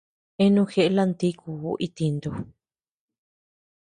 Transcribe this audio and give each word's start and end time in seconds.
Eanu 0.43 0.63
jeʼe 0.71 0.93
lantikuu 0.95 1.73
itintu. 1.87 2.31